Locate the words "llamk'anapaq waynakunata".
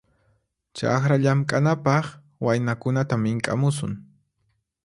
1.23-3.15